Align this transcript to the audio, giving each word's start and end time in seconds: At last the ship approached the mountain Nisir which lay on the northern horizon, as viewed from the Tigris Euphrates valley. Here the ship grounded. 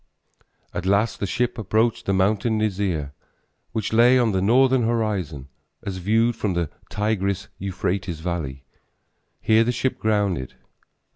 At 0.73 0.87
last 0.87 1.19
the 1.19 1.27
ship 1.27 1.59
approached 1.59 2.07
the 2.07 2.11
mountain 2.15 2.57
Nisir 2.57 3.13
which 3.71 3.93
lay 3.93 4.17
on 4.17 4.31
the 4.31 4.41
northern 4.41 4.81
horizon, 4.81 5.47
as 5.83 5.97
viewed 5.97 6.35
from 6.35 6.55
the 6.55 6.71
Tigris 6.89 7.49
Euphrates 7.59 8.19
valley. 8.19 8.63
Here 9.41 9.63
the 9.63 9.71
ship 9.71 9.99
grounded. 9.99 10.55